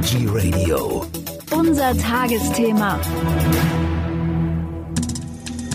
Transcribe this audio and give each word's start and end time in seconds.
Energy 0.00 0.26
Radio. 0.26 1.04
Unser 1.50 1.94
Tagesthema. 1.98 2.98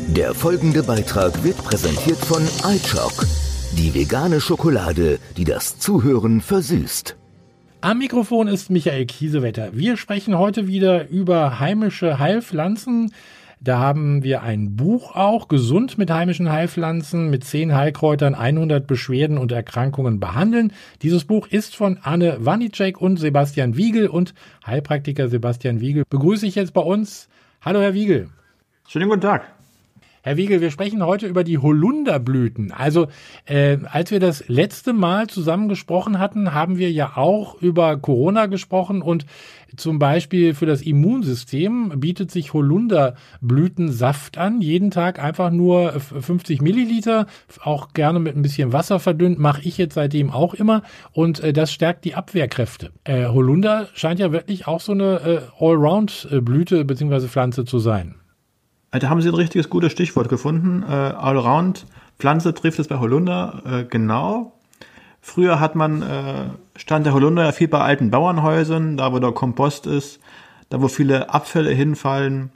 Der 0.07 0.33
folgende 0.33 0.81
Beitrag 0.81 1.43
wird 1.43 1.57
präsentiert 1.63 2.17
von 2.17 2.41
iChock, 2.67 3.27
die 3.77 3.93
vegane 3.93 4.41
Schokolade, 4.41 5.19
die 5.37 5.43
das 5.43 5.77
Zuhören 5.77 6.41
versüßt. 6.41 7.15
Am 7.81 7.99
Mikrofon 7.99 8.47
ist 8.47 8.71
Michael 8.71 9.05
Kiesewetter. 9.05 9.69
Wir 9.73 9.95
sprechen 9.95 10.39
heute 10.39 10.65
wieder 10.65 11.07
über 11.09 11.59
heimische 11.59 12.17
Heilpflanzen. 12.17 13.13
Da 13.61 13.79
haben 13.79 14.23
wir 14.23 14.43
ein 14.43 14.75
Buch 14.75 15.15
auch, 15.15 15.47
Gesund 15.47 15.97
mit 15.97 16.11
heimischen 16.11 16.51
Heilpflanzen, 16.51 17.29
mit 17.29 17.43
zehn 17.43 17.73
Heilkräutern 17.73 18.35
100 18.35 18.85
Beschwerden 18.85 19.37
und 19.37 19.51
Erkrankungen 19.51 20.19
behandeln. 20.19 20.73
Dieses 21.01 21.25
Buch 21.25 21.47
ist 21.47 21.75
von 21.75 21.97
Anne 22.01 22.37
Wanicek 22.39 22.99
und 23.01 23.17
Sebastian 23.17 23.77
Wiegel 23.77 24.07
und 24.07 24.33
Heilpraktiker 24.65 25.29
Sebastian 25.29 25.79
Wiegel 25.79 26.03
begrüße 26.09 26.45
ich 26.45 26.55
jetzt 26.55 26.73
bei 26.73 26.81
uns. 26.81 27.29
Hallo, 27.61 27.79
Herr 27.79 27.93
Wiegel. 27.93 28.29
Schönen 28.87 29.09
guten 29.09 29.21
Tag. 29.21 29.54
Herr 30.25 30.37
Wiegel, 30.37 30.59
wir 30.59 30.71
sprechen 30.71 31.05
heute 31.05 31.27
über 31.27 31.43
die 31.43 31.59
Holunderblüten. 31.59 32.71
Also, 32.71 33.09
äh, 33.45 33.77
als 33.91 34.09
wir 34.09 34.19
das 34.19 34.47
letzte 34.47 34.91
Mal 34.91 35.27
zusammen 35.27 35.69
gesprochen 35.69 36.17
hatten, 36.17 36.51
haben 36.51 36.79
wir 36.79 36.91
ja 36.91 37.15
auch 37.15 37.61
über 37.61 37.95
Corona 37.97 38.47
gesprochen 38.47 39.03
und 39.03 39.27
zum 39.77 39.99
Beispiel 39.99 40.55
für 40.55 40.65
das 40.65 40.81
Immunsystem 40.81 41.99
bietet 41.99 42.31
sich 42.31 42.53
Holunderblütensaft 42.53 44.39
an. 44.39 44.61
Jeden 44.61 44.89
Tag 44.89 45.23
einfach 45.23 45.51
nur 45.51 45.91
50 45.91 46.59
Milliliter, 46.59 47.27
auch 47.61 47.93
gerne 47.93 48.19
mit 48.19 48.35
ein 48.35 48.41
bisschen 48.41 48.73
Wasser 48.73 48.99
verdünnt, 48.99 49.37
mache 49.37 49.61
ich 49.61 49.77
jetzt 49.77 49.93
seitdem 49.93 50.31
auch 50.31 50.55
immer 50.55 50.81
und 51.11 51.39
äh, 51.41 51.53
das 51.53 51.71
stärkt 51.71 52.03
die 52.03 52.15
Abwehrkräfte. 52.15 52.89
Äh, 53.03 53.27
Holunder 53.27 53.89
scheint 53.93 54.19
ja 54.19 54.31
wirklich 54.31 54.65
auch 54.65 54.79
so 54.79 54.93
eine 54.93 55.19
äh, 55.59 55.63
Allround-Blüte 55.63 56.83
bzw. 56.83 57.27
Pflanze 57.27 57.63
zu 57.63 57.77
sein. 57.77 58.15
Da 58.91 59.09
haben 59.09 59.21
Sie 59.21 59.29
ein 59.29 59.35
richtiges 59.35 59.69
gutes 59.69 59.91
Stichwort 59.91 60.29
gefunden. 60.29 60.83
Äh, 60.83 60.93
Allround 60.93 61.85
Pflanze 62.17 62.53
trifft 62.53 62.79
es 62.79 62.87
bei 62.87 62.99
Holunder 62.99 63.61
äh, 63.65 63.83
genau. 63.83 64.53
Früher 65.21 65.59
hat 65.59 65.75
man, 65.75 66.01
äh, 66.01 66.49
stand 66.75 67.05
der 67.05 67.13
Holunder 67.13 67.43
ja 67.43 67.51
viel 67.51 67.67
bei 67.67 67.81
alten 67.81 68.11
Bauernhäusern, 68.11 68.95
da 68.95 69.11
wo 69.11 69.19
der 69.19 69.31
Kompost 69.31 69.87
ist, 69.87 70.19
da 70.69 70.81
wo 70.81 70.87
viele 70.87 71.33
Abfälle 71.33 71.71
hinfallen. 71.71 72.51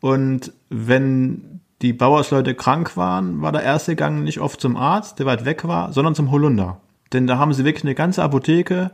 Und 0.00 0.52
wenn 0.68 1.60
die 1.80 1.92
Bauersleute 1.92 2.54
krank 2.54 2.96
waren, 2.96 3.40
war 3.40 3.52
der 3.52 3.62
erste 3.62 3.94
Gang 3.94 4.24
nicht 4.24 4.40
oft 4.40 4.60
zum 4.60 4.76
Arzt, 4.76 5.18
der 5.18 5.26
weit 5.26 5.44
weg 5.44 5.66
war, 5.66 5.92
sondern 5.92 6.14
zum 6.14 6.30
Holunder. 6.30 6.80
Denn 7.12 7.26
da 7.26 7.38
haben 7.38 7.52
sie 7.52 7.64
wirklich 7.64 7.84
eine 7.84 7.94
ganze 7.94 8.22
Apotheke, 8.22 8.90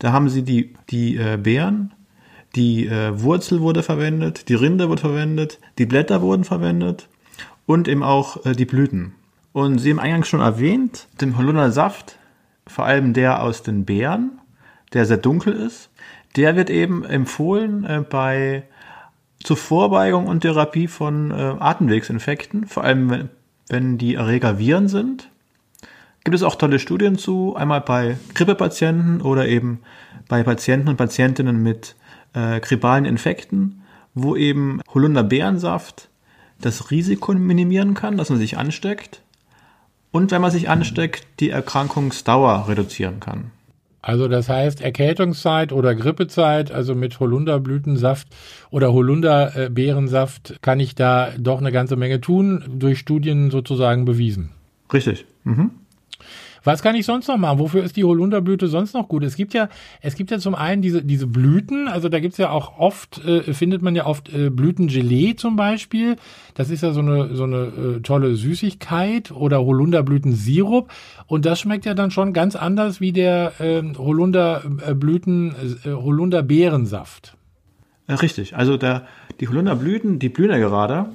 da 0.00 0.12
haben 0.12 0.28
sie 0.28 0.42
die, 0.42 0.74
die 0.90 1.16
äh, 1.16 1.38
Beeren, 1.40 1.93
die 2.54 2.86
äh, 2.86 3.20
Wurzel 3.20 3.60
wurde 3.60 3.82
verwendet, 3.82 4.48
die 4.48 4.54
Rinde 4.54 4.88
wurde 4.88 5.00
verwendet, 5.00 5.58
die 5.78 5.86
Blätter 5.86 6.22
wurden 6.22 6.44
verwendet 6.44 7.08
und 7.66 7.88
eben 7.88 8.02
auch 8.02 8.44
äh, 8.44 8.52
die 8.52 8.64
Blüten. 8.64 9.14
Und 9.52 9.78
Sie 9.78 9.90
haben 9.90 10.00
eingangs 10.00 10.28
schon 10.28 10.40
erwähnt, 10.40 11.06
den 11.20 11.36
Holundersaft, 11.36 12.18
vor 12.66 12.84
allem 12.84 13.12
der 13.12 13.42
aus 13.42 13.62
den 13.62 13.84
Beeren, 13.84 14.40
der 14.92 15.06
sehr 15.06 15.16
dunkel 15.16 15.52
ist, 15.52 15.90
der 16.36 16.56
wird 16.56 16.70
eben 16.70 17.04
empfohlen 17.04 17.84
äh, 17.84 18.04
bei 18.08 18.64
zur 19.42 19.56
Vorbeugung 19.56 20.26
und 20.26 20.40
Therapie 20.40 20.88
von 20.88 21.30
äh, 21.30 21.34
Atemwegsinfekten, 21.34 22.66
vor 22.66 22.82
allem 22.84 23.10
wenn, 23.10 23.28
wenn 23.68 23.98
die 23.98 24.14
Erreger 24.14 24.58
Viren 24.58 24.88
sind. 24.88 25.28
Gibt 26.24 26.34
es 26.34 26.42
auch 26.42 26.54
tolle 26.54 26.78
Studien 26.78 27.18
zu, 27.18 27.54
einmal 27.54 27.82
bei 27.82 28.16
Grippepatienten 28.34 29.20
oder 29.20 29.46
eben 29.46 29.80
bei 30.28 30.42
Patienten 30.42 30.88
und 30.88 30.96
Patientinnen 30.96 31.62
mit 31.62 31.94
äh, 32.34 32.60
grippalen 32.60 33.04
Infekten, 33.04 33.82
wo 34.14 34.36
eben 34.36 34.80
Holunderbeerensaft 34.92 36.08
das 36.60 36.90
Risiko 36.90 37.32
minimieren 37.32 37.94
kann, 37.94 38.16
dass 38.16 38.30
man 38.30 38.38
sich 38.38 38.58
ansteckt 38.58 39.22
und 40.14 40.30
wenn 40.30 40.40
man 40.40 40.52
sich 40.52 40.68
ansteckt, 40.68 41.26
die 41.40 41.50
Erkrankungsdauer 41.50 42.68
reduzieren 42.68 43.18
kann. 43.18 43.50
Also 44.00 44.28
das 44.28 44.48
heißt 44.48 44.80
Erkältungszeit 44.80 45.72
oder 45.72 45.94
Grippezeit, 45.94 46.70
also 46.70 46.94
mit 46.94 47.18
Holunderblütensaft 47.18 48.28
oder 48.70 48.92
Holunderbeerensaft 48.92 50.58
kann 50.60 50.78
ich 50.78 50.94
da 50.94 51.30
doch 51.38 51.58
eine 51.58 51.72
ganze 51.72 51.96
Menge 51.96 52.20
tun, 52.20 52.62
durch 52.68 52.98
Studien 52.98 53.50
sozusagen 53.50 54.04
bewiesen. 54.04 54.50
Richtig. 54.92 55.24
Mhm. 55.42 55.70
Was 56.64 56.82
kann 56.82 56.96
ich 56.96 57.04
sonst 57.04 57.28
noch 57.28 57.36
machen? 57.36 57.58
Wofür 57.58 57.84
ist 57.84 57.96
die 57.96 58.04
Holunderblüte 58.04 58.68
sonst 58.68 58.94
noch 58.94 59.06
gut? 59.06 59.22
Es 59.22 59.36
gibt 59.36 59.52
ja, 59.54 59.68
es 60.00 60.14
gibt 60.14 60.30
ja 60.30 60.38
zum 60.38 60.54
einen 60.54 60.82
diese, 60.82 61.04
diese 61.04 61.26
Blüten, 61.26 61.88
also 61.88 62.08
da 62.08 62.20
gibt's 62.20 62.38
ja 62.38 62.50
auch 62.50 62.78
oft, 62.78 63.24
äh, 63.24 63.52
findet 63.52 63.82
man 63.82 63.94
ja 63.94 64.06
oft 64.06 64.32
äh, 64.32 64.50
Blütengelee 64.50 65.36
zum 65.36 65.56
Beispiel. 65.56 66.16
Das 66.54 66.70
ist 66.70 66.82
ja 66.82 66.92
so 66.92 67.00
eine, 67.00 67.34
so 67.34 67.44
eine 67.44 67.56
äh, 67.56 68.00
tolle 68.00 68.34
Süßigkeit 68.34 69.30
oder 69.30 69.64
Holunderblütensirup. 69.64 70.90
Und 71.26 71.44
das 71.44 71.60
schmeckt 71.60 71.84
ja 71.84 71.94
dann 71.94 72.10
schon 72.10 72.32
ganz 72.32 72.56
anders 72.56 73.00
wie 73.00 73.12
der 73.12 73.52
ähm, 73.60 73.92
äh, 73.92 73.98
Holunderblüten, 73.98 75.54
äh, 75.84 75.90
Holunderbeerensaft. 75.90 77.36
Richtig, 78.08 78.56
also 78.56 78.76
der, 78.76 79.06
die 79.40 79.48
Holunderblüten, 79.48 80.18
die 80.18 80.28
blühen 80.28 80.50
ja 80.50 80.58
gerade 80.58 81.06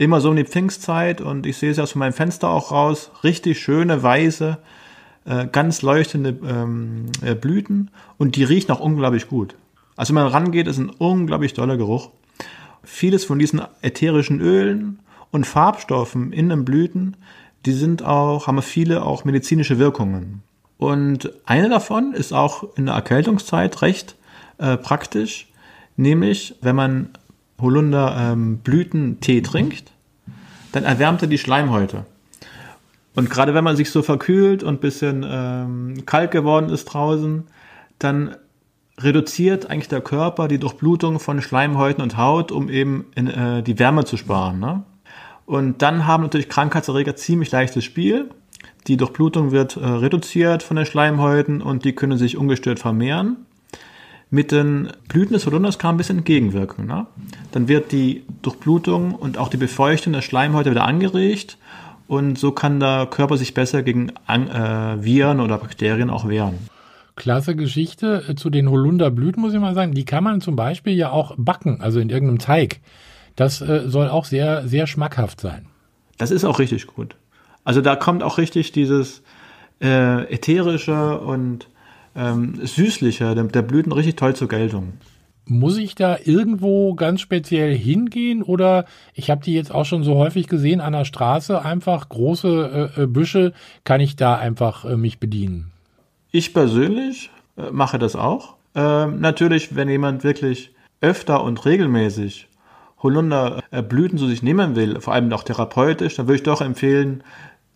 immer 0.00 0.22
so 0.22 0.30
um 0.30 0.36
die 0.36 0.44
Pfingstzeit 0.44 1.20
und 1.20 1.44
ich 1.44 1.58
sehe 1.58 1.70
es 1.70 1.78
aus 1.78 1.94
meinem 1.94 2.14
Fenster 2.14 2.48
auch 2.48 2.72
raus, 2.72 3.10
richtig 3.22 3.60
schöne, 3.60 4.02
weiße, 4.02 4.56
äh, 5.26 5.46
ganz 5.46 5.82
leuchtende 5.82 6.38
ähm, 6.42 7.12
äh, 7.20 7.34
Blüten 7.34 7.90
und 8.16 8.34
die 8.34 8.44
riechen 8.44 8.70
auch 8.70 8.80
unglaublich 8.80 9.28
gut. 9.28 9.56
Also 9.96 10.14
wenn 10.14 10.22
man 10.22 10.32
rangeht, 10.32 10.68
ist 10.68 10.78
ein 10.78 10.88
unglaublich 10.88 11.52
toller 11.52 11.76
Geruch. 11.76 12.08
Vieles 12.82 13.26
von 13.26 13.38
diesen 13.38 13.60
ätherischen 13.82 14.40
Ölen 14.40 15.00
und 15.32 15.46
Farbstoffen 15.46 16.32
in 16.32 16.48
den 16.48 16.64
Blüten, 16.64 17.18
die 17.66 17.72
sind 17.72 18.02
auch, 18.02 18.46
haben 18.46 18.62
viele 18.62 19.04
auch 19.04 19.26
medizinische 19.26 19.78
Wirkungen. 19.78 20.42
Und 20.78 21.30
eine 21.44 21.68
davon 21.68 22.14
ist 22.14 22.32
auch 22.32 22.74
in 22.78 22.86
der 22.86 22.94
Erkältungszeit 22.94 23.82
recht 23.82 24.16
äh, 24.56 24.78
praktisch, 24.78 25.48
nämlich 25.98 26.54
wenn 26.62 26.74
man 26.74 27.10
Holunder 27.60 28.16
ähm, 28.18 28.60
trinkt, 28.62 29.92
dann 30.72 30.84
erwärmt 30.84 31.22
er 31.22 31.28
die 31.28 31.38
Schleimhäute. 31.38 32.04
Und 33.14 33.28
gerade 33.28 33.54
wenn 33.54 33.64
man 33.64 33.76
sich 33.76 33.90
so 33.90 34.02
verkühlt 34.02 34.62
und 34.62 34.80
bisschen 34.80 35.26
ähm, 35.28 36.06
kalt 36.06 36.30
geworden 36.30 36.70
ist 36.70 36.86
draußen, 36.86 37.44
dann 37.98 38.36
reduziert 38.98 39.68
eigentlich 39.68 39.88
der 39.88 40.00
Körper 40.00 40.48
die 40.48 40.58
Durchblutung 40.58 41.20
von 41.20 41.40
Schleimhäuten 41.42 42.02
und 42.02 42.16
Haut, 42.16 42.52
um 42.52 42.68
eben 42.68 43.06
in, 43.14 43.26
äh, 43.26 43.62
die 43.62 43.78
Wärme 43.78 44.04
zu 44.04 44.16
sparen. 44.16 44.60
Ne? 44.60 44.82
Und 45.46 45.82
dann 45.82 46.06
haben 46.06 46.22
natürlich 46.22 46.48
Krankheitserreger 46.48 47.16
ziemlich 47.16 47.50
leichtes 47.50 47.84
Spiel. 47.84 48.30
Die 48.86 48.96
Durchblutung 48.96 49.50
wird 49.50 49.76
äh, 49.76 49.84
reduziert 49.84 50.62
von 50.62 50.76
den 50.76 50.86
Schleimhäuten 50.86 51.62
und 51.62 51.84
die 51.84 51.94
können 51.94 52.18
sich 52.18 52.36
ungestört 52.36 52.78
vermehren. 52.78 53.46
Mit 54.30 54.52
den 54.52 54.90
Blüten 55.08 55.32
des 55.32 55.44
Holunders 55.46 55.78
kann 55.78 55.94
ein 55.94 55.98
bisschen 55.98 56.18
entgegenwirken. 56.18 56.86
Ne? 56.86 57.06
Dann 57.50 57.66
wird 57.66 57.90
die 57.90 58.22
Durchblutung 58.42 59.14
und 59.14 59.38
auch 59.38 59.48
die 59.48 59.56
Befeuchtung 59.56 60.12
der 60.12 60.22
Schleimhäute 60.22 60.70
wieder 60.70 60.84
angeregt 60.84 61.58
und 62.10 62.38
so 62.38 62.50
kann 62.50 62.80
der 62.80 63.06
Körper 63.06 63.36
sich 63.36 63.54
besser 63.54 63.82
gegen 63.84 64.10
äh, 64.28 65.02
Viren 65.02 65.40
oder 65.40 65.58
Bakterien 65.58 66.10
auch 66.10 66.28
wehren. 66.28 66.58
Klasse 67.14 67.54
Geschichte 67.54 68.24
äh, 68.28 68.34
zu 68.34 68.50
den 68.50 68.68
Holunderblüten, 68.68 69.40
muss 69.40 69.54
ich 69.54 69.60
mal 69.60 69.74
sagen. 69.74 69.94
Die 69.94 70.04
kann 70.04 70.24
man 70.24 70.40
zum 70.40 70.56
Beispiel 70.56 70.94
ja 70.94 71.10
auch 71.10 71.34
backen, 71.36 71.80
also 71.80 72.00
in 72.00 72.10
irgendeinem 72.10 72.38
Teig. 72.40 72.80
Das 73.36 73.60
äh, 73.60 73.82
soll 73.86 74.08
auch 74.08 74.24
sehr, 74.24 74.66
sehr 74.66 74.86
schmackhaft 74.88 75.40
sein. 75.40 75.66
Das 76.18 76.30
ist 76.30 76.44
auch 76.44 76.58
richtig 76.58 76.88
gut. 76.88 77.14
Also 77.62 77.80
da 77.80 77.94
kommt 77.94 78.22
auch 78.22 78.38
richtig 78.38 78.72
dieses 78.72 79.22
äh, 79.80 80.24
ätherische 80.32 81.18
und 81.20 81.68
ähm, 82.14 82.58
süßlicher, 82.62 83.34
der, 83.34 83.44
der 83.44 83.62
Blüten 83.62 83.92
richtig 83.92 84.16
toll 84.16 84.34
zur 84.34 84.48
Geltung. 84.48 84.94
Muss 85.46 85.78
ich 85.78 85.94
da 85.94 86.16
irgendwo 86.22 86.94
ganz 86.94 87.20
speziell 87.20 87.76
hingehen 87.76 88.42
oder 88.42 88.84
ich 89.14 89.30
habe 89.30 89.42
die 89.42 89.54
jetzt 89.54 89.74
auch 89.74 89.84
schon 89.84 90.04
so 90.04 90.14
häufig 90.16 90.46
gesehen 90.46 90.80
an 90.80 90.92
der 90.92 91.04
Straße, 91.04 91.62
einfach 91.62 92.08
große 92.08 92.92
äh, 92.96 93.02
äh, 93.02 93.06
Büsche, 93.06 93.52
kann 93.82 94.00
ich 94.00 94.16
da 94.16 94.36
einfach 94.36 94.84
äh, 94.84 94.96
mich 94.96 95.18
bedienen? 95.18 95.72
Ich 96.30 96.54
persönlich 96.54 97.30
äh, 97.56 97.70
mache 97.72 97.98
das 97.98 98.14
auch. 98.14 98.54
Ähm, 98.74 99.20
natürlich, 99.20 99.74
wenn 99.74 99.88
jemand 99.88 100.22
wirklich 100.22 100.72
öfter 101.00 101.42
und 101.42 101.64
regelmäßig 101.64 102.48
Holunderblüten 103.02 104.18
zu 104.18 104.26
sich 104.26 104.42
nehmen 104.42 104.76
will, 104.76 105.00
vor 105.00 105.14
allem 105.14 105.32
auch 105.32 105.42
therapeutisch, 105.42 106.16
dann 106.16 106.26
würde 106.26 106.36
ich 106.36 106.42
doch 106.42 106.60
empfehlen, 106.60 107.24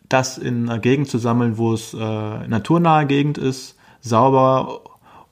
das 0.08 0.38
in 0.38 0.68
einer 0.68 0.78
Gegend 0.78 1.08
zu 1.08 1.18
sammeln, 1.18 1.56
wo 1.56 1.72
es 1.72 1.94
äh, 1.94 1.98
naturnahe 1.98 3.06
Gegend 3.06 3.38
ist, 3.38 3.76
sauber 4.04 4.82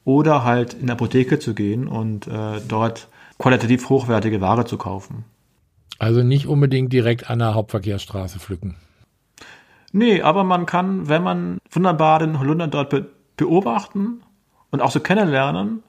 oder 0.05 0.43
halt 0.43 0.75
in 0.75 0.91
Apotheke 0.91 1.39
zu 1.39 1.55
gehen 1.55 1.87
und 1.87 2.27
äh, 2.27 2.61
dort 2.67 3.09
qualitativ 3.39 3.89
hochwertige 3.89 4.41
Ware 4.41 4.65
zu 4.65 4.79
kaufen. 4.79 5.25
Also 5.99 6.23
nicht 6.23 6.47
unbedingt 6.47 6.93
direkt 6.93 7.31
an 7.31 7.39
der 7.39 7.55
Hauptverkehrsstraße 7.55 8.41
pflücken. 8.41 8.77
Nee, 9.93 10.23
aber 10.23 10.43
man 10.43 10.67
kann, 10.67 11.09
wenn 11.09 11.23
man 11.23 11.59
wunderbar 11.71 12.19
den 12.19 12.41
Holunder 12.41 12.67
dort 12.67 12.91
be 12.91 13.07
beobachten 13.37 14.23
und 14.71 14.83
auch 14.83 14.91
so 14.91 15.01
kennenlernen 15.01 15.83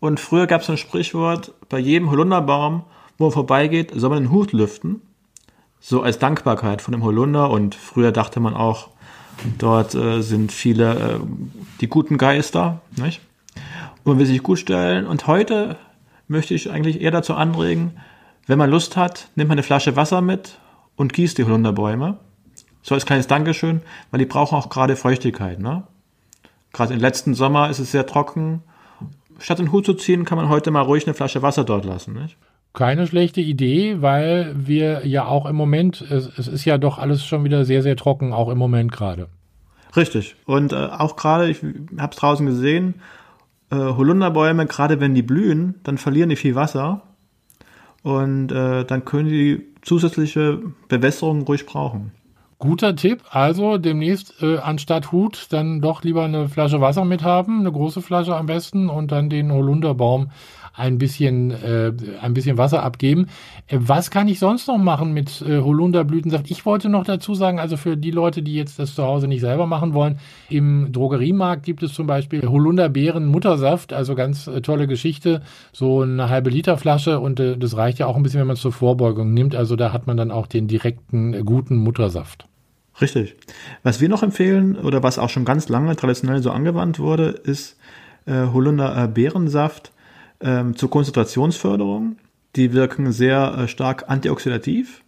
Und 0.00 0.20
früher 0.20 0.46
gab 0.46 0.62
es 0.62 0.70
ein 0.70 0.76
Sprichwort, 0.76 1.54
bei 1.68 1.78
jedem 1.78 2.10
Holunderbaum, 2.10 2.84
wo 3.16 3.24
man 3.24 3.32
vorbeigeht, 3.32 3.92
soll 3.94 4.10
man 4.10 4.24
den 4.24 4.32
Hut 4.32 4.52
lüften. 4.52 5.00
So 5.80 6.02
als 6.02 6.18
Dankbarkeit 6.18 6.82
von 6.82 6.92
dem 6.92 7.04
Holunder. 7.04 7.50
Und 7.50 7.74
früher 7.74 8.12
dachte 8.12 8.40
man 8.40 8.54
auch, 8.54 8.88
dort 9.58 9.94
äh, 9.94 10.20
sind 10.20 10.52
viele 10.52 10.94
äh, 10.94 11.20
die 11.80 11.88
guten 11.88 12.18
Geister. 12.18 12.80
Nicht? 12.96 13.20
Und 14.04 14.12
man 14.12 14.18
will 14.18 14.26
sich 14.26 14.42
gut 14.42 14.58
stellen. 14.58 15.06
Und 15.06 15.26
heute 15.26 15.76
möchte 16.26 16.54
ich 16.54 16.70
eigentlich 16.70 17.00
eher 17.00 17.10
dazu 17.10 17.34
anregen, 17.34 17.92
wenn 18.46 18.58
man 18.58 18.70
Lust 18.70 18.96
hat, 18.96 19.28
nimmt 19.34 19.48
man 19.48 19.56
eine 19.56 19.62
Flasche 19.62 19.96
Wasser 19.96 20.20
mit 20.20 20.58
und 20.96 21.12
gießt 21.12 21.36
die 21.38 21.44
Holunderbäume. 21.44 22.18
So 22.82 22.94
als 22.94 23.04
kleines 23.04 23.26
Dankeschön, 23.26 23.82
weil 24.10 24.18
die 24.18 24.26
brauchen 24.26 24.56
auch 24.56 24.70
gerade 24.70 24.96
Feuchtigkeit. 24.96 25.58
Ne? 25.58 25.82
Gerade 26.72 26.94
im 26.94 27.00
letzten 27.00 27.34
Sommer 27.34 27.68
ist 27.68 27.78
es 27.78 27.92
sehr 27.92 28.06
trocken. 28.06 28.62
Statt 29.38 29.58
den 29.58 29.72
Hut 29.72 29.84
zu 29.84 29.94
ziehen, 29.94 30.24
kann 30.24 30.38
man 30.38 30.48
heute 30.48 30.70
mal 30.70 30.80
ruhig 30.80 31.06
eine 31.06 31.14
Flasche 31.14 31.42
Wasser 31.42 31.64
dort 31.64 31.84
lassen. 31.84 32.14
Nicht? 32.14 32.36
Keine 32.78 33.08
schlechte 33.08 33.40
Idee, 33.40 34.02
weil 34.02 34.54
wir 34.56 35.04
ja 35.04 35.24
auch 35.24 35.46
im 35.46 35.56
Moment, 35.56 36.00
es, 36.00 36.30
es 36.38 36.46
ist 36.46 36.64
ja 36.64 36.78
doch 36.78 36.98
alles 36.98 37.24
schon 37.24 37.42
wieder 37.42 37.64
sehr, 37.64 37.82
sehr 37.82 37.96
trocken, 37.96 38.32
auch 38.32 38.48
im 38.48 38.56
Moment 38.56 38.92
gerade. 38.92 39.26
Richtig. 39.96 40.36
Und 40.46 40.72
äh, 40.72 40.76
auch 40.76 41.16
gerade, 41.16 41.50
ich 41.50 41.60
habe 41.98 42.12
es 42.12 42.16
draußen 42.16 42.46
gesehen, 42.46 42.94
äh, 43.70 43.74
Holunderbäume, 43.74 44.66
gerade 44.66 45.00
wenn 45.00 45.16
die 45.16 45.22
blühen, 45.22 45.74
dann 45.82 45.98
verlieren 45.98 46.28
die 46.28 46.36
viel 46.36 46.54
Wasser. 46.54 47.02
Und 48.04 48.52
äh, 48.52 48.84
dann 48.84 49.04
können 49.04 49.28
die 49.28 49.66
zusätzliche 49.82 50.62
Bewässerung 50.86 51.42
ruhig 51.42 51.66
brauchen. 51.66 52.12
Guter 52.58 52.96
Tipp. 52.96 53.22
Also 53.30 53.78
demnächst 53.78 54.42
äh, 54.42 54.58
anstatt 54.58 55.12
Hut 55.12 55.46
dann 55.50 55.80
doch 55.80 56.02
lieber 56.02 56.24
eine 56.24 56.48
Flasche 56.48 56.80
Wasser 56.80 57.04
mit 57.04 57.22
haben, 57.22 57.60
eine 57.60 57.72
große 57.72 58.02
Flasche 58.02 58.34
am 58.36 58.46
besten 58.46 58.88
und 58.88 59.12
dann 59.12 59.30
den 59.30 59.52
Holunderbaum 59.52 60.30
ein 60.78 60.98
bisschen, 60.98 61.50
äh, 61.50 61.92
ein 62.22 62.34
bisschen 62.34 62.56
Wasser 62.56 62.82
abgeben. 62.82 63.26
Äh, 63.66 63.78
was 63.80 64.10
kann 64.10 64.28
ich 64.28 64.38
sonst 64.38 64.68
noch 64.68 64.78
machen 64.78 65.12
mit 65.12 65.42
äh, 65.42 65.60
Holunderblütensaft? 65.60 66.50
Ich 66.50 66.64
wollte 66.64 66.88
noch 66.88 67.04
dazu 67.04 67.34
sagen, 67.34 67.58
also 67.58 67.76
für 67.76 67.96
die 67.96 68.10
Leute, 68.10 68.42
die 68.42 68.54
jetzt 68.54 68.78
das 68.78 68.94
zu 68.94 69.02
Hause 69.02 69.28
nicht 69.28 69.40
selber 69.40 69.66
machen 69.66 69.92
wollen, 69.92 70.18
im 70.48 70.92
Drogeriemarkt 70.92 71.64
gibt 71.64 71.82
es 71.82 71.92
zum 71.92 72.06
Beispiel 72.06 72.46
Holunderbeeren 72.46 73.26
Muttersaft, 73.26 73.92
also 73.92 74.14
ganz 74.14 74.46
äh, 74.46 74.62
tolle 74.62 74.86
Geschichte, 74.86 75.42
so 75.72 76.02
eine 76.02 76.28
halbe 76.28 76.50
Liter 76.50 76.78
Flasche 76.78 77.20
und 77.20 77.40
äh, 77.40 77.56
das 77.56 77.76
reicht 77.76 77.98
ja 77.98 78.06
auch 78.06 78.16
ein 78.16 78.22
bisschen, 78.22 78.40
wenn 78.40 78.46
man 78.46 78.54
es 78.54 78.62
zur 78.62 78.72
Vorbeugung 78.72 79.34
nimmt. 79.34 79.54
Also 79.54 79.76
da 79.76 79.92
hat 79.92 80.06
man 80.06 80.16
dann 80.16 80.30
auch 80.30 80.46
den 80.46 80.68
direkten 80.68 81.34
äh, 81.34 81.42
guten 81.42 81.76
Muttersaft. 81.76 82.47
Richtig. 83.00 83.36
Was 83.82 84.00
wir 84.00 84.08
noch 84.08 84.22
empfehlen 84.22 84.76
oder 84.76 85.02
was 85.02 85.18
auch 85.18 85.30
schon 85.30 85.44
ganz 85.44 85.68
lange 85.68 85.94
traditionell 85.94 86.42
so 86.42 86.50
angewandt 86.50 86.98
wurde, 86.98 87.28
ist 87.28 87.76
äh, 88.26 88.46
Holunder 88.52 89.04
äh, 89.04 89.08
Beerensaft 89.08 89.92
ähm, 90.40 90.76
zur 90.76 90.90
Konzentrationsförderung. 90.90 92.16
Die 92.56 92.72
wirken 92.72 93.12
sehr 93.12 93.56
äh, 93.56 93.68
stark 93.68 94.08
antioxidativ. 94.08 95.02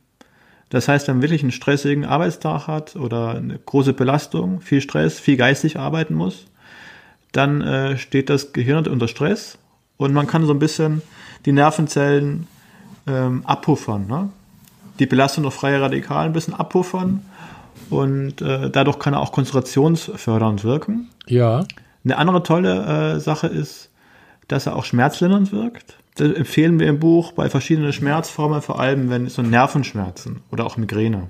Das 0.69 0.87
heißt, 0.87 1.09
wenn 1.09 1.17
man 1.17 1.23
wirklich 1.23 1.43
einen 1.43 1.51
stressigen 1.51 2.05
Arbeitstag 2.05 2.69
hat 2.69 2.95
oder 2.95 3.35
eine 3.35 3.59
große 3.59 3.93
Belastung, 3.93 4.61
viel 4.61 4.81
Stress, 4.81 5.19
viel 5.19 5.37
geistig 5.37 5.77
arbeiten 5.77 6.15
muss, 6.15 6.47
dann 7.33 7.61
äh, 7.61 7.99
steht 7.99 8.31
das 8.31 8.53
Gehirn 8.53 8.87
unter 8.87 9.09
Stress 9.09 9.59
und 9.97 10.13
man 10.13 10.29
kann 10.29 10.47
so 10.47 10.53
ein 10.53 10.61
bisschen 10.61 11.03
die 11.45 11.53
Nervenzellen 11.53 12.47
ähm, 13.09 13.43
abpuffern. 13.47 14.07
Ne? 14.07 14.31
Die 15.01 15.07
Belastung 15.07 15.43
durch 15.43 15.55
freie 15.55 15.81
Radikale 15.81 16.27
ein 16.27 16.33
bisschen 16.33 16.55
abpuffern 16.55 17.25
und 17.91 18.41
äh, 18.41 18.71
dadurch 18.71 18.99
kann 18.99 19.15
er 19.15 19.21
auch 19.21 19.33
konzentrationsfördernd 19.33 20.65
wirken. 20.65 21.09
Ja. 21.27 21.65
Eine 22.05 22.19
andere 22.19 22.43
tolle 22.43 23.15
äh, 23.17 23.21
Sache 23.21 23.47
ist, 23.47 23.91
dass 24.49 24.67
er 24.67 24.77
auch 24.77 24.85
schmerzlindernd 24.85 25.53
wirkt. 25.53 25.99
Das 26.17 26.33
empfehlen 26.33 26.81
wir 26.81 26.89
im 26.89 26.99
Buch 26.99 27.33
bei 27.33 27.49
verschiedenen 27.49 27.93
Schmerzformen, 27.93 28.63
vor 28.63 28.81
allem 28.81 29.11
wenn 29.11 29.29
so 29.29 29.43
Nervenschmerzen 29.43 30.41
oder 30.51 30.67
auch 30.67 30.77
Migräne. 30.77 31.29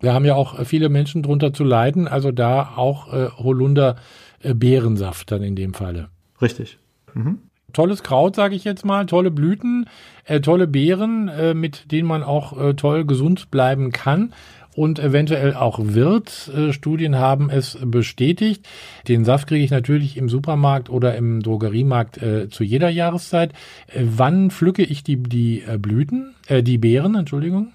Wir 0.00 0.12
haben 0.12 0.24
ja 0.24 0.34
auch 0.34 0.64
viele 0.66 0.88
Menschen 0.88 1.22
drunter 1.22 1.52
zu 1.52 1.64
leiden, 1.64 2.06
also 2.06 2.30
da 2.32 2.74
auch 2.76 3.12
äh, 3.12 3.28
Holunder 3.38 3.96
äh, 4.40 4.52
Beerensaft 4.52 5.30
dann 5.30 5.42
in 5.42 5.56
dem 5.56 5.74
Falle. 5.74 6.08
Richtig. 6.42 6.78
Mhm. 7.14 7.38
Tolles 7.72 8.02
Kraut, 8.02 8.36
sage 8.36 8.54
ich 8.54 8.64
jetzt 8.64 8.84
mal, 8.84 9.06
tolle 9.06 9.30
Blüten, 9.30 9.88
äh, 10.24 10.40
tolle 10.40 10.66
Beeren, 10.66 11.28
äh, 11.28 11.54
mit 11.54 11.90
denen 11.92 12.08
man 12.08 12.22
auch 12.22 12.58
äh, 12.58 12.74
toll 12.74 13.04
gesund 13.04 13.50
bleiben 13.50 13.90
kann 13.92 14.32
und 14.76 14.98
eventuell 14.98 15.54
auch 15.54 15.78
wird. 15.82 16.50
Äh, 16.54 16.72
Studien 16.72 17.16
haben 17.16 17.50
es 17.50 17.78
bestätigt. 17.82 18.64
Den 19.08 19.24
Saft 19.24 19.48
kriege 19.48 19.64
ich 19.64 19.70
natürlich 19.70 20.16
im 20.16 20.28
Supermarkt 20.28 20.90
oder 20.90 21.16
im 21.16 21.42
Drogeriemarkt 21.42 22.22
äh, 22.22 22.48
zu 22.50 22.62
jeder 22.62 22.90
Jahreszeit. 22.90 23.52
Äh, 23.88 24.04
wann 24.04 24.50
pflücke 24.50 24.82
ich 24.82 25.02
die, 25.02 25.16
die 25.16 25.64
Blüten, 25.78 26.34
äh, 26.46 26.62
die 26.62 26.78
Beeren, 26.78 27.16
Entschuldigung? 27.16 27.72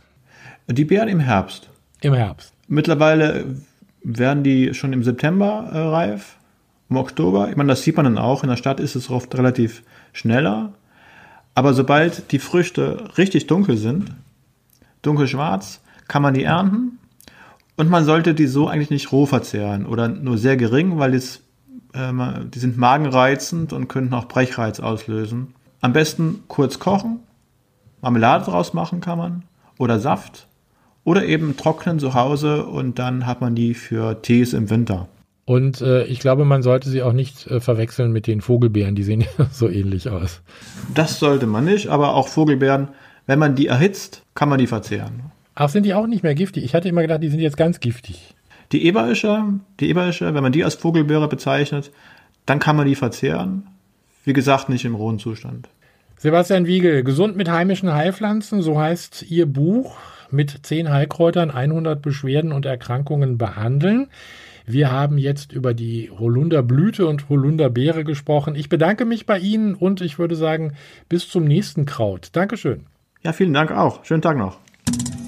Die 0.67 0.85
Beeren 0.85 1.09
im 1.09 1.19
Herbst. 1.19 1.69
Im 2.01 2.13
Herbst. 2.13 2.53
Mittlerweile 2.67 3.45
werden 4.03 4.43
die 4.43 4.73
schon 4.73 4.93
im 4.93 5.03
September 5.03 5.69
äh, 5.71 5.77
reif, 5.77 6.37
im 6.89 6.97
Oktober. 6.97 7.49
Ich 7.49 7.55
meine, 7.55 7.69
das 7.69 7.83
sieht 7.83 7.97
man 7.97 8.05
dann 8.05 8.17
auch. 8.17 8.43
In 8.43 8.49
der 8.49 8.57
Stadt 8.57 8.79
ist 8.79 8.95
es 8.95 9.09
oft 9.09 9.35
relativ 9.35 9.83
schneller. 10.13 10.73
Aber 11.55 11.73
sobald 11.73 12.31
die 12.31 12.39
Früchte 12.39 13.09
richtig 13.17 13.47
dunkel 13.47 13.75
sind, 13.77 14.11
dunkelschwarz, 15.01 15.81
kann 16.07 16.21
man 16.21 16.33
die 16.33 16.43
ernten 16.43 16.99
und 17.77 17.89
man 17.89 18.05
sollte 18.05 18.33
die 18.33 18.47
so 18.47 18.67
eigentlich 18.67 18.89
nicht 18.89 19.11
roh 19.11 19.25
verzehren 19.25 19.85
oder 19.85 20.07
nur 20.07 20.37
sehr 20.37 20.57
gering, 20.57 20.99
weil 20.99 21.13
das, 21.13 21.41
äh, 21.93 22.11
die 22.53 22.59
sind 22.59 22.77
magenreizend 22.77 23.73
und 23.73 23.87
könnten 23.87 24.13
auch 24.13 24.27
Brechreiz 24.27 24.79
auslösen. 24.79 25.55
Am 25.79 25.93
besten 25.93 26.43
kurz 26.47 26.79
kochen, 26.79 27.19
Marmelade 28.01 28.45
draus 28.45 28.73
machen 28.73 29.01
kann 29.01 29.17
man 29.17 29.43
oder 29.77 29.99
Saft 29.99 30.47
oder 31.03 31.25
eben 31.25 31.57
trocknen 31.57 31.99
zu 31.99 32.13
Hause 32.13 32.65
und 32.65 32.99
dann 32.99 33.25
hat 33.25 33.41
man 33.41 33.55
die 33.55 33.73
für 33.73 34.21
Tees 34.21 34.53
im 34.53 34.69
Winter. 34.69 35.07
Und 35.45 35.81
äh, 35.81 36.03
ich 36.03 36.19
glaube, 36.19 36.45
man 36.45 36.61
sollte 36.61 36.89
sie 36.89 37.01
auch 37.01 37.13
nicht 37.13 37.47
äh, 37.47 37.59
verwechseln 37.59 38.11
mit 38.11 38.27
den 38.27 38.41
Vogelbeeren, 38.41 38.95
die 38.95 39.03
sehen 39.03 39.21
ja 39.37 39.47
so 39.51 39.67
ähnlich 39.67 40.09
aus. 40.09 40.41
Das 40.93 41.19
sollte 41.19 41.47
man 41.47 41.65
nicht, 41.65 41.87
aber 41.87 42.13
auch 42.13 42.27
Vogelbeeren, 42.27 42.89
wenn 43.25 43.39
man 43.39 43.55
die 43.55 43.67
erhitzt, 43.67 44.21
kann 44.35 44.49
man 44.49 44.59
die 44.59 44.67
verzehren. 44.67 45.31
Ach, 45.63 45.69
sind 45.69 45.85
die 45.85 45.93
auch 45.93 46.07
nicht 46.07 46.23
mehr 46.23 46.33
giftig? 46.33 46.63
Ich 46.63 46.73
hatte 46.73 46.89
immer 46.89 47.03
gedacht, 47.03 47.21
die 47.21 47.29
sind 47.29 47.39
jetzt 47.39 47.55
ganz 47.55 47.79
giftig. 47.79 48.33
Die 48.71 48.83
Eberische, 48.87 49.43
die 49.79 49.89
Eberische, 49.89 50.33
wenn 50.33 50.41
man 50.41 50.51
die 50.51 50.63
als 50.63 50.73
Vogelbeere 50.73 51.27
bezeichnet, 51.27 51.91
dann 52.47 52.57
kann 52.57 52.75
man 52.75 52.87
die 52.87 52.95
verzehren. 52.95 53.67
Wie 54.23 54.33
gesagt, 54.33 54.69
nicht 54.69 54.85
im 54.85 54.95
rohen 54.95 55.19
Zustand. 55.19 55.69
Sebastian 56.17 56.65
Wiegel, 56.65 57.03
Gesund 57.03 57.37
mit 57.37 57.47
heimischen 57.47 57.93
Heilpflanzen, 57.93 58.63
so 58.63 58.79
heißt 58.79 59.27
Ihr 59.29 59.45
Buch 59.45 59.97
mit 60.31 60.65
zehn 60.65 60.89
Heilkräutern 60.89 61.51
100 61.51 62.01
Beschwerden 62.01 62.53
und 62.53 62.65
Erkrankungen 62.65 63.37
behandeln. 63.37 64.07
Wir 64.65 64.91
haben 64.91 65.19
jetzt 65.19 65.51
über 65.51 65.75
die 65.75 66.09
Holunderblüte 66.09 67.05
und 67.05 67.29
Holunderbeere 67.29 68.03
gesprochen. 68.03 68.55
Ich 68.55 68.67
bedanke 68.67 69.05
mich 69.05 69.27
bei 69.27 69.37
Ihnen 69.37 69.75
und 69.75 70.01
ich 70.01 70.17
würde 70.17 70.35
sagen, 70.35 70.73
bis 71.07 71.29
zum 71.29 71.45
nächsten 71.45 71.85
Kraut. 71.85 72.29
Dankeschön. 72.31 72.87
Ja, 73.21 73.31
vielen 73.31 73.53
Dank 73.53 73.69
auch. 73.71 74.03
Schönen 74.05 74.23
Tag 74.23 74.37
noch. 74.37 74.57